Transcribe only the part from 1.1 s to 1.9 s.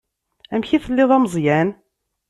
a Meẓyan?